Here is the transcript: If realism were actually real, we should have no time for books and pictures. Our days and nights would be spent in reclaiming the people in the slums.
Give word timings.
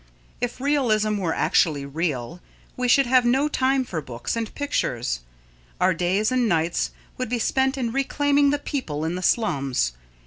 If 0.41 0.59
realism 0.59 1.17
were 1.17 1.31
actually 1.35 1.85
real, 1.85 2.41
we 2.75 2.87
should 2.87 3.05
have 3.05 3.23
no 3.23 3.47
time 3.47 3.85
for 3.85 4.01
books 4.01 4.35
and 4.35 4.51
pictures. 4.55 5.19
Our 5.79 5.93
days 5.93 6.31
and 6.31 6.49
nights 6.49 6.89
would 7.19 7.29
be 7.29 7.37
spent 7.37 7.77
in 7.77 7.91
reclaiming 7.91 8.49
the 8.49 8.57
people 8.57 9.05
in 9.05 9.13
the 9.13 9.21
slums. 9.21 9.93